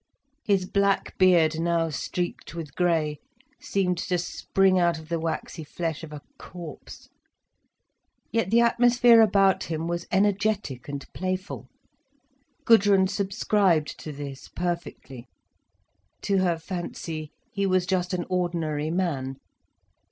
[0.43, 3.19] His black beard, now streaked with grey,
[3.59, 7.07] seemed to spring out of the waxy flesh of a corpse.
[8.31, 11.69] Yet the atmosphere about him was energetic and playful.
[12.65, 15.27] Gudrun subscribed to this, perfectly.
[16.23, 19.37] To her fancy, he was just an ordinary man.